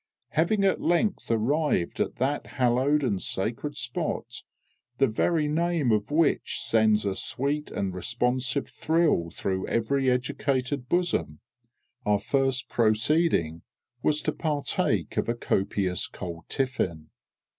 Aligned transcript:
Having 0.29 0.63
at 0.63 0.81
length 0.81 1.29
arrived 1.29 1.99
at 1.99 2.15
that 2.15 2.47
hallowed 2.57 3.03
and 3.03 3.21
sacred 3.21 3.77
spot, 3.77 4.41
the 4.97 5.05
very 5.05 5.47
name 5.47 5.91
of 5.91 6.09
which 6.09 6.59
sends 6.59 7.05
a 7.05 7.13
sweet 7.13 7.69
and 7.69 7.93
responsive 7.93 8.67
thrill 8.67 9.29
through 9.29 9.67
every 9.67 10.09
educated 10.09 10.89
bosom, 10.89 11.39
our 12.03 12.17
first 12.17 12.67
proceeding 12.67 13.61
was 14.01 14.23
to 14.23 14.31
partake 14.31 15.17
of 15.17 15.29
a 15.29 15.35
copious 15.35 16.07
cold 16.07 16.45
tiffin. 16.49 17.11